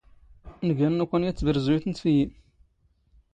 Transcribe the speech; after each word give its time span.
ⵏⴳⴰ 0.67 0.87
ⵏⵏ 0.91 0.95
ⵓⴽⴰⵏ 1.03 1.23
ⵢⴰⵜ 1.25 1.37
ⵜⴱⵔⵣⵣⵓⵢⵜ 1.37 1.85
ⵏ 1.89 1.91
ⵜⴼⵉⵢⵢⵉ. 1.97 2.27